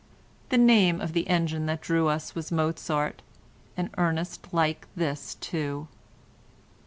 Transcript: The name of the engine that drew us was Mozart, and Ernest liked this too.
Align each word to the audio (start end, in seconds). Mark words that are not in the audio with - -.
The 0.49 0.57
name 0.57 0.99
of 0.99 1.13
the 1.13 1.27
engine 1.27 1.67
that 1.67 1.79
drew 1.79 2.07
us 2.07 2.33
was 2.33 2.51
Mozart, 2.51 3.21
and 3.77 3.91
Ernest 3.99 4.51
liked 4.51 4.87
this 4.95 5.35
too. 5.35 5.87